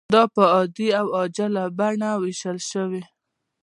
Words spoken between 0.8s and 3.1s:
او عاجله بڼه ویشل شوې.